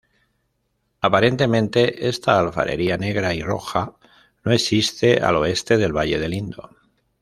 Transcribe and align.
Aparentemente 0.99 2.07
esta 2.09 2.39
alfarería 2.39 2.97
negra 2.97 3.35
y 3.35 3.43
roja 3.43 3.97
no 4.43 4.51
existe 4.51 5.21
al 5.21 5.35
oeste 5.35 5.77
del 5.77 5.95
valle 5.95 6.17
del 6.17 6.33
Indo. 6.33 6.71